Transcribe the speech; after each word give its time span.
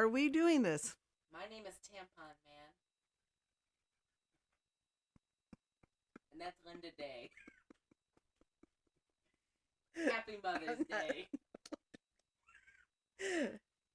are 0.00 0.08
we 0.08 0.30
doing 0.32 0.62
this? 0.62 0.96
My 1.28 1.44
name 1.52 1.68
is 1.68 1.76
Tampon 1.84 2.32
Man. 2.48 2.72
And 6.32 6.40
that's 6.40 6.56
Linda 6.64 6.88
Day. 6.96 7.28
Happy 10.08 10.40
Mother's 10.42 10.80
Day. 10.88 11.28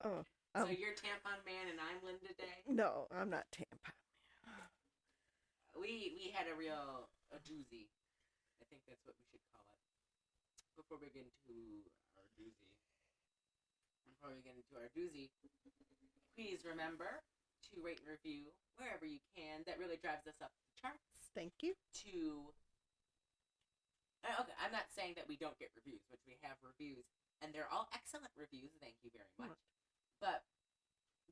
Oh, 0.06 0.22
So 0.54 0.70
um, 0.70 0.70
you're 0.78 0.94
Tampon 0.94 1.42
Man 1.42 1.74
and 1.74 1.82
I'm 1.82 1.98
Linda 2.06 2.30
Day. 2.38 2.62
no, 2.70 3.08
I'm 3.10 3.32
not 3.34 3.50
tampon. 3.50 3.90
Man. 4.46 4.70
We 5.74 6.14
we 6.14 6.30
had 6.38 6.46
a 6.46 6.54
real 6.56 7.10
a 7.34 7.42
doozy. 7.42 7.90
I 8.62 8.70
think 8.70 8.86
that's 8.86 9.02
what 9.10 9.18
we 9.18 9.26
should 9.34 9.42
call 9.50 9.66
it. 9.74 9.82
Before 10.78 11.02
we 11.02 11.10
get 11.10 11.26
into 11.26 11.82
our 12.22 12.30
doozy. 12.38 12.70
Before 14.18 14.34
we 14.34 14.42
get 14.42 14.56
into 14.58 14.74
our 14.80 14.90
doozy, 14.96 15.30
please 16.34 16.64
remember 16.66 17.22
to 17.72 17.82
rate 17.84 18.00
and 18.02 18.10
review 18.10 18.50
wherever 18.80 19.06
you 19.06 19.20
can. 19.36 19.62
That 19.68 19.78
really 19.78 20.00
drives 20.00 20.26
us 20.26 20.40
up 20.42 20.52
the 20.56 20.72
charts. 20.80 21.30
Thank 21.36 21.60
you. 21.62 21.76
To 22.08 22.56
Uh, 24.26 24.42
okay, 24.42 24.58
I'm 24.58 24.74
not 24.74 24.90
saying 24.96 25.14
that 25.20 25.30
we 25.30 25.38
don't 25.38 25.60
get 25.62 25.70
reviews, 25.78 26.02
which 26.10 26.26
we 26.26 26.34
have 26.42 26.58
reviews, 26.66 27.06
and 27.46 27.54
they're 27.54 27.70
all 27.70 27.86
excellent 27.94 28.34
reviews. 28.34 28.74
Thank 28.82 28.98
you 29.06 29.14
very 29.14 29.30
much. 29.38 29.62
But 30.18 30.42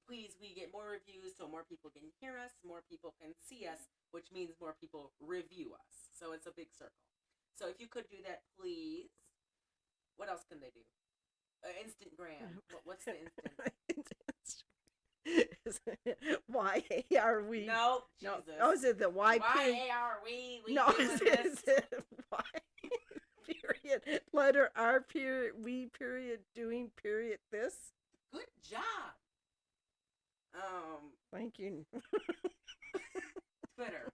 please, 0.05 0.37
we 0.37 0.53
get 0.53 0.69
more 0.69 0.93
reviews 0.93 1.33
so 1.33 1.47
more 1.49 1.65
people 1.65 1.89
can 1.89 2.05
hear 2.21 2.37
us, 2.37 2.53
more 2.61 2.83
people 2.85 3.15
can 3.17 3.33
see 3.39 3.65
us, 3.65 3.89
which 4.13 4.29
means 4.29 4.53
more 4.61 4.75
people 4.77 5.09
review 5.17 5.73
us. 5.73 6.11
So 6.13 6.35
it's 6.37 6.45
a 6.45 6.53
big 6.53 6.69
circle. 6.75 7.01
So 7.57 7.65
if 7.65 7.81
you 7.81 7.87
could 7.89 8.05
do 8.11 8.21
that, 8.27 8.45
please. 8.59 9.09
What 10.17 10.29
else 10.29 10.45
can 10.45 10.61
they 10.61 10.69
do? 10.69 10.85
Uh, 11.63 11.69
Instantgram. 11.83 12.61
What, 12.71 12.81
what's 12.83 13.05
the 13.05 13.13
instant? 13.17 13.51
Why 16.47 16.83
are 17.19 17.41
we? 17.43 17.65
No, 17.65 18.01
no. 18.21 18.37
Jesus. 18.37 18.55
Oh, 18.61 18.71
is 18.73 18.83
it 18.83 18.99
the 18.99 19.09
why? 19.09 19.37
Why 19.37 19.89
are 19.93 20.19
we? 20.23 20.61
we 20.67 20.73
no, 20.73 20.89
is 20.99 21.21
it, 21.21 21.45
is 21.45 21.63
it 21.65 22.03
why? 22.29 22.41
period. 23.45 24.21
Letter 24.33 24.69
R. 24.75 25.01
Period. 25.01 25.53
We. 25.63 25.87
Period. 25.97 26.39
Doing. 26.53 26.91
Period. 27.01 27.39
This. 27.51 27.75
Good 28.31 28.51
job. 28.69 29.15
Um, 30.55 31.11
Thank 31.31 31.57
you. 31.59 31.85
Twitter. 33.77 34.11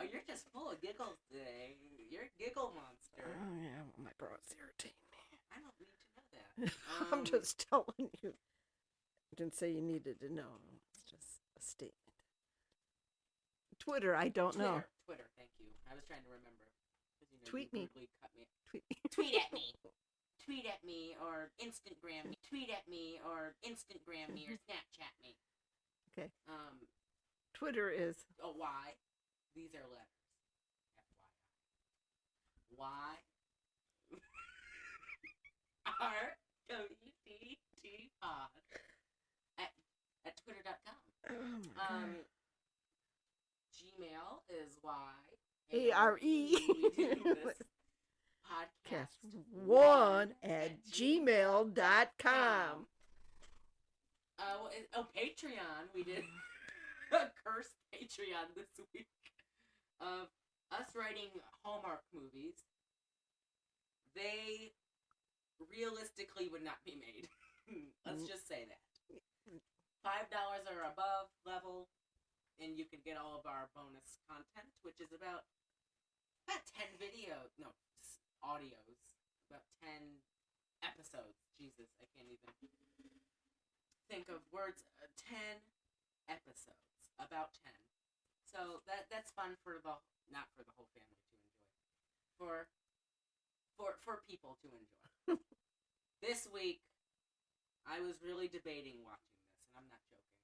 Oh, 0.00 0.04
you're 0.10 0.24
just 0.26 0.46
full 0.52 0.70
of 0.70 0.80
giggles 0.80 1.18
today. 1.30 1.76
You're 2.10 2.30
a 2.30 2.34
giggle 2.38 2.72
monster. 2.74 3.26
Oh 3.26 3.54
yeah, 3.60 3.82
my 3.98 4.10
bro's 4.18 4.54
irritating 4.58 5.06
me. 5.10 5.38
I 5.52 5.60
don't 5.60 5.74
need 5.78 6.03
that. 6.58 6.72
I'm 7.12 7.20
Um, 7.20 7.24
just 7.24 7.66
telling 7.68 8.10
you. 8.22 8.30
I 8.30 9.34
didn't 9.36 9.54
say 9.54 9.70
you 9.72 9.80
needed 9.82 10.20
to 10.20 10.32
know. 10.32 10.60
It's 10.90 11.02
just 11.02 11.40
a 11.58 11.62
statement. 11.62 12.14
Twitter, 13.80 14.14
I 14.14 14.28
don't 14.28 14.54
Twitter. 14.54 14.68
know. 14.70 14.82
Twitter, 15.06 15.26
thank 15.36 15.50
you. 15.58 15.66
I 15.90 15.94
was 15.94 16.04
trying 16.06 16.22
to 16.24 16.30
remember. 16.30 16.64
You 17.20 17.26
know, 17.42 17.50
Tweet 17.50 17.72
me. 17.72 17.88
Cut 18.22 18.30
me. 18.38 18.46
Tweet. 18.70 18.84
Tweet 19.10 19.34
at 19.34 19.52
me. 19.52 19.72
Tweet 20.44 20.66
at 20.66 20.84
me 20.84 21.16
or 21.20 21.50
Instagram 21.58 22.30
me. 22.30 22.36
Tweet 22.48 22.70
at 22.70 22.86
me 22.88 23.18
or 23.24 23.54
Instagram 23.66 24.32
me 24.34 24.46
or 24.48 24.54
Snapchat 24.68 25.12
me. 25.22 25.34
Okay. 26.12 26.30
Um. 26.48 26.78
Twitter 27.54 27.88
is 27.90 28.16
Oh, 28.42 28.52
why? 28.56 28.94
These 29.56 29.74
are 29.74 29.86
letters. 29.88 30.20
FYI. 30.98 32.76
Why? 32.76 33.14
R 36.00 36.36
W 36.68 36.88
D 37.24 37.58
T 37.82 38.10
pod 38.20 38.48
at 39.58 39.70
at 40.26 40.36
twitter.com. 40.44 40.94
oh 41.30 41.34
my 41.76 41.84
God. 41.88 42.04
Um, 42.04 42.10
Gmail 43.74 44.64
is 44.64 44.78
Y 44.82 44.92
A 45.72 45.90
R 45.92 46.18
E. 46.20 46.56
we 46.96 47.04
do 47.04 47.14
this 47.24 47.62
podcast 48.50 49.18
one 49.64 50.34
at 50.42 50.84
gmail.com. 50.90 52.86
Uh, 54.36 54.42
well, 54.62 54.70
oh, 54.96 55.06
Patreon. 55.16 55.94
We 55.94 56.02
did 56.02 56.24
a 57.12 57.30
cursed 57.44 57.76
Patreon 57.94 58.54
this 58.56 58.66
week 58.92 59.06
of 60.00 60.28
us 60.72 60.88
writing 60.96 61.28
Hallmark 61.62 62.02
movies. 62.14 62.54
They 64.14 64.72
realistically 65.70 66.48
would 66.48 66.64
not 66.64 66.80
be 66.84 66.96
made. 66.96 67.28
Let's 68.06 68.22
Mm. 68.24 68.28
just 68.28 68.46
say 68.46 68.66
that. 68.68 68.82
Five 70.04 70.28
dollars 70.28 70.68
or 70.68 70.84
above 70.84 71.32
level, 71.48 71.88
and 72.60 72.76
you 72.76 72.84
can 72.84 73.00
get 73.00 73.16
all 73.16 73.32
of 73.40 73.48
our 73.48 73.72
bonus 73.72 74.20
content, 74.28 74.68
which 74.84 75.00
is 75.00 75.12
about 75.16 75.48
about 76.44 76.60
ten 76.76 76.92
video 77.00 77.48
no 77.56 77.72
audios, 78.44 79.00
about 79.48 79.64
ten 79.80 80.20
episodes. 80.84 81.40
Jesus, 81.56 81.88
I 81.96 82.06
can't 82.12 82.28
even 82.28 82.52
think 84.12 84.28
of 84.28 84.44
words. 84.52 84.84
Uh, 85.00 85.08
ten 85.16 85.64
episodes, 86.28 87.08
about 87.16 87.56
ten. 87.64 87.72
So 88.44 88.84
that 88.84 89.08
that's 89.08 89.32
fun 89.32 89.56
for 89.64 89.80
the 89.80 89.96
not 90.28 90.52
for 90.52 90.68
the 90.68 90.76
whole 90.76 90.92
family 90.92 91.16
to 91.32 91.36
enjoy, 91.40 91.64
for 92.36 92.68
for 93.80 93.96
for 94.04 94.20
people 94.28 94.60
to 94.60 94.68
enjoy. 94.68 95.40
this 96.24 96.48
week, 96.48 96.80
I 97.84 98.00
was 98.00 98.16
really 98.24 98.48
debating 98.48 99.04
watching 99.04 99.36
this, 99.44 99.60
and 99.60 99.84
I'm 99.84 99.88
not 99.92 100.00
joking. 100.08 100.40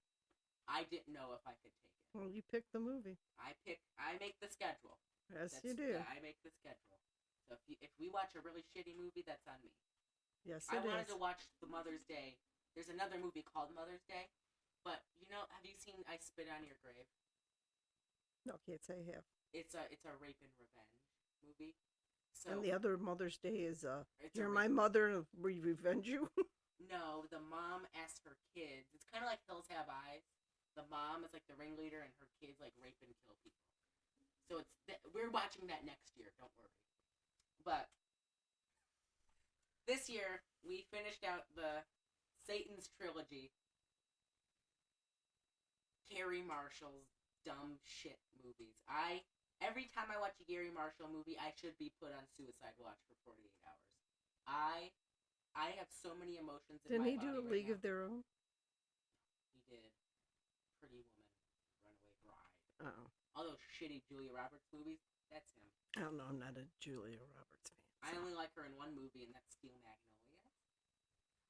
I 0.69 0.85
didn't 0.93 1.09
know 1.17 1.33
if 1.33 1.41
I 1.49 1.57
could 1.65 1.73
take 1.73 1.97
it. 1.97 2.13
Well, 2.13 2.29
you 2.29 2.45
picked 2.45 2.77
the 2.77 2.83
movie. 2.85 3.17
I 3.41 3.57
pick. 3.65 3.81
I 3.97 4.21
make 4.21 4.37
the 4.45 4.53
schedule. 4.53 5.01
Yes, 5.33 5.57
That's- 5.57 5.65
you 5.65 5.73
do. 5.73 5.97
yeah, 5.97 6.05
I 6.05 6.21
make 6.21 6.37
the 6.45 6.53
schedule. 6.53 7.01
So 7.49 7.57
if 7.57 7.63
you, 7.67 7.75
if 7.81 7.91
we 7.99 8.13
watch 8.13 8.37
a 8.37 8.43
really 8.45 8.63
shitty 8.63 8.95
movie, 8.95 9.25
that's 9.27 9.49
on 9.49 9.59
me. 9.65 9.73
Yes, 10.45 10.69
I 10.71 10.79
wanted 10.85 11.09
is. 11.09 11.13
to 11.15 11.19
watch 11.19 11.49
the 11.59 11.67
Mother's 11.67 12.05
Day. 12.07 12.39
There's 12.77 12.89
another 12.93 13.19
movie 13.19 13.43
called 13.43 13.75
Mother's 13.75 14.07
Day, 14.07 14.31
but 14.87 15.03
you 15.19 15.27
know, 15.27 15.43
have 15.51 15.67
you 15.67 15.75
seen 15.75 16.07
I 16.07 16.17
Spit 16.23 16.47
on 16.47 16.63
Your 16.63 16.79
Grave? 16.79 17.09
No, 18.47 18.57
can't 18.63 18.81
say 18.81 19.03
I 19.03 19.07
have. 19.19 19.27
It's 19.53 19.75
a 19.75 19.85
it's 19.91 20.07
a 20.07 20.15
rape 20.23 20.39
and 20.41 20.55
revenge 20.57 20.97
movie. 21.43 21.75
So 22.41 22.57
and 22.57 22.65
the 22.65 22.73
other 22.73 22.97
Mother's 22.97 23.37
Day 23.37 23.69
is 23.69 23.85
uh, 23.85 24.05
you're 24.33 24.49
my 24.49 24.67
mother, 24.67 25.25
we 25.37 25.61
revenge 25.61 26.07
you. 26.07 26.29
No, 26.89 27.29
the 27.29 27.39
mom 27.39 27.85
asks 27.93 28.25
her 28.25 28.41
kids. 28.57 28.89
It's 28.97 29.05
kind 29.13 29.21
of 29.21 29.29
like 29.29 29.45
Hills 29.45 29.69
Have 29.69 29.87
Eyes. 29.93 30.25
The 30.81 30.89
mom 30.89 31.29
is 31.29 31.31
like 31.37 31.45
the 31.45 31.55
ringleader, 31.61 32.01
and 32.01 32.09
her 32.19 32.27
kids 32.41 32.57
like 32.57 32.73
rape 32.81 32.97
and 33.05 33.13
kill 33.21 33.37
people. 33.45 33.69
So 34.49 34.65
it's 34.65 34.73
th- 34.89 35.05
we're 35.13 35.29
watching 35.29 35.69
that 35.69 35.85
next 35.85 36.17
year. 36.17 36.33
Don't 36.41 36.51
worry. 36.57 36.73
But 37.69 37.93
this 39.85 40.09
year 40.09 40.41
we 40.65 40.89
finished 40.89 41.21
out 41.21 41.47
the 41.53 41.85
Satan's 42.49 42.89
trilogy. 42.97 43.53
Garry 46.09 46.41
Marshall's 46.43 47.13
dumb 47.45 47.77
shit 47.85 48.19
movies. 48.41 48.81
I 48.89 49.21
every 49.61 49.87
time 49.93 50.09
I 50.13 50.19
watch 50.21 50.37
a 50.41 50.47
Garry 50.49 50.73
Marshall 50.73 51.09
movie, 51.13 51.37
I 51.41 51.53
should 51.57 51.77
be 51.79 51.93
put 52.01 52.13
on 52.17 52.25
suicide 52.37 52.75
watch 52.81 52.99
for 53.09 53.17
forty 53.25 53.45
eight 53.47 53.61
hours. 53.65 53.93
I 54.49 54.91
I 55.55 55.75
have 55.79 55.91
so 55.91 56.15
many 56.17 56.37
emotions. 56.41 56.83
In 56.87 57.01
Didn't 57.01 57.11
he 57.11 57.19
do 57.21 57.39
a 57.39 57.43
right 57.45 57.51
League 57.53 57.69
now. 57.73 57.77
of 57.79 57.83
Their 57.83 58.03
Own? 58.07 58.23
He 59.55 59.61
did. 59.69 59.91
Pretty 60.79 61.03
Woman, 61.13 61.37
Runaway 61.85 62.15
Bride. 62.25 62.57
Oh, 62.87 63.07
All 63.37 63.45
those 63.47 63.61
shitty 63.77 64.01
Julia 64.09 64.31
Roberts 64.33 64.67
movies. 64.73 65.03
That's 65.31 65.51
him. 65.55 65.67
I 65.99 66.07
don't 66.07 66.17
know. 66.19 66.27
I'm 66.31 66.39
not 66.39 66.55
a 66.59 66.67
Julia 66.81 67.19
Roberts 67.35 67.71
fan. 67.75 67.83
I 68.01 68.17
only 68.17 68.33
like 68.33 68.55
her 68.57 68.65
in 68.65 68.73
one 68.81 68.95
movie, 68.97 69.27
and 69.27 69.35
that's 69.35 69.53
Steel 69.59 69.77
Magnolia. 69.85 70.49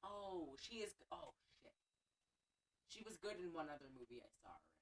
Oh, 0.03 0.57
she 0.59 0.81
is. 0.81 0.91
Oh 1.13 1.31
shit. 1.61 1.77
She 2.89 3.05
was 3.07 3.15
good 3.21 3.37
in 3.39 3.53
one 3.55 3.69
other 3.71 3.87
movie 3.93 4.19
I 4.19 4.29
saw 4.41 4.51
her 4.51 4.71
in. 4.75 4.80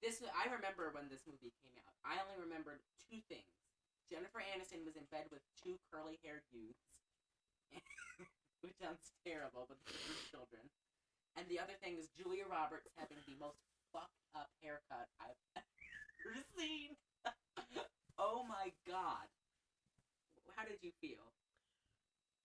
This 0.00 0.24
I 0.32 0.48
remember 0.48 0.88
when 0.96 1.12
this 1.12 1.28
movie 1.28 1.52
came 1.60 1.76
out. 1.84 1.94
I 2.04 2.16
only 2.24 2.40
remembered 2.40 2.80
two 3.08 3.20
things. 3.28 3.52
Jennifer 4.08 4.40
Aniston 4.42 4.82
was 4.82 4.96
in 4.96 5.06
bed 5.12 5.28
with 5.30 5.44
two 5.54 5.78
curly-haired 5.92 6.42
youths, 6.50 6.98
which 8.64 8.74
sounds 8.80 9.14
terrible, 9.22 9.68
but 9.68 9.78
they're 9.86 10.26
children. 10.32 10.66
And 11.38 11.46
the 11.46 11.60
other 11.62 11.78
thing 11.78 11.94
is 12.00 12.10
Julia 12.18 12.42
Roberts 12.50 12.90
having 12.98 13.22
the 13.28 13.38
most 13.38 13.62
fucked 13.94 14.24
up 14.34 14.50
haircut 14.64 15.06
I've 15.22 15.38
ever 15.62 16.34
seen. 16.58 16.96
oh 18.18 18.42
my 18.48 18.72
god. 18.88 19.28
How 20.56 20.64
did 20.66 20.82
you 20.82 20.90
feel? 21.00 21.30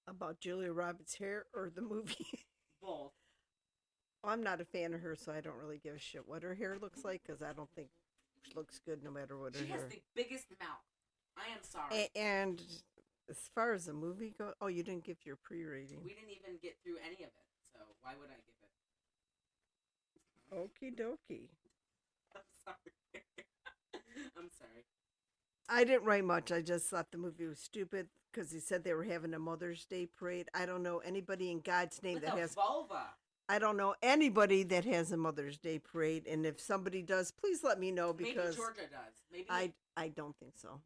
about 0.08 0.40
Julia 0.40 0.72
Roberts' 0.72 1.16
hair 1.18 1.46
or 1.54 1.72
the 1.74 1.82
movie. 1.82 2.46
Both. 2.82 3.14
I'm 4.28 4.44
not 4.44 4.62
a 4.62 4.66
fan 4.66 4.94
of 4.94 5.02
her, 5.02 5.16
so 5.16 5.32
I 5.32 5.42
don't 5.42 5.58
really 5.62 5.78
give 5.78 5.96
a 5.96 6.00
shit 6.00 6.28
what 6.28 6.44
her 6.44 6.56
hair 6.56 6.78
looks 6.82 7.04
like 7.06 7.22
because 7.26 7.42
I 7.42 7.54
don't 7.54 7.70
think 7.76 7.90
she 8.44 8.54
looks 8.56 8.80
good 8.86 9.04
no 9.04 9.12
matter 9.12 9.38
what 9.38 9.56
her 9.56 9.62
She 9.66 9.72
has 9.72 9.82
the 9.90 10.02
biggest 10.16 10.48
mouth. 10.60 10.84
I 11.38 11.52
am 11.52 11.60
sorry. 11.62 12.10
A- 12.16 12.18
and 12.18 12.62
As 13.30 13.50
far 13.54 13.74
as 13.74 13.86
the 13.86 13.94
movie 13.94 14.34
go, 14.38 14.54
oh, 14.62 14.68
you 14.68 14.84
didn't 14.84 15.04
give 15.04 15.18
your 15.26 15.36
pre-rating. 15.36 16.00
We 16.04 16.14
didn't 16.14 16.30
even 16.32 16.58
get 16.62 16.78
through 16.84 16.98
any 17.06 17.16
of 17.24 17.30
it, 17.30 17.48
so 17.74 17.80
why 18.02 18.12
would 18.20 18.30
I 18.30 18.40
give 18.46 18.56
it? 18.62 18.72
Okie 20.56 20.96
dokie. 20.96 21.50
I'm 22.36 22.42
sorry. 22.64 22.94
I'm 24.38 24.50
sorry. 24.58 24.86
I 25.68 25.84
didn't 25.84 26.04
write 26.06 26.24
much. 26.24 26.52
I 26.52 26.62
just 26.62 26.88
thought 26.90 27.12
the 27.12 27.18
movie 27.18 27.48
was 27.48 27.60
stupid 27.60 28.08
because 28.32 28.52
he 28.52 28.60
said 28.60 28.84
they 28.84 28.94
were 28.94 29.04
having 29.06 29.34
a 29.34 29.40
Mother's 29.40 29.86
Day 29.86 30.06
parade. 30.06 30.48
I 30.54 30.66
don't 30.68 30.84
know 30.84 31.00
anybody 31.00 31.50
in 31.50 31.60
God's 31.62 32.04
name 32.04 32.16
With 32.16 32.26
that 32.26 32.38
a 32.38 32.42
has. 32.42 32.54
vulva. 32.54 33.08
I 33.48 33.60
don't 33.60 33.78
know 33.78 33.96
anybody 34.02 34.64
that 34.64 34.86
has 34.86 35.12
a 35.12 35.18
Mother's 35.18 35.58
Day 35.58 35.80
parade, 35.80 36.26
and 36.28 36.46
if 36.46 36.60
somebody 36.60 37.02
does, 37.02 37.32
please 37.32 37.64
let 37.64 37.80
me 37.80 37.92
know 37.92 38.12
because 38.14 38.36
Maybe 38.36 38.56
Georgia 38.56 38.82
does. 38.82 39.14
Maybe 39.32 39.46
I 39.50 39.72
I 39.96 40.10
don't 40.10 40.36
think 40.38 40.54
so. 40.58 40.82